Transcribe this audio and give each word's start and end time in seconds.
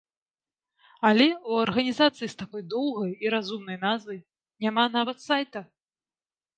Але 1.09 1.27
ў 1.33 1.51
арганізацыі 1.65 2.29
з 2.35 2.39
такой 2.41 2.63
доўгай 2.73 3.13
і 3.27 3.35
разумнай 3.37 3.77
назвай 3.87 4.19
няма 4.67 4.91
нават 4.99 5.17
сайта! 5.31 5.61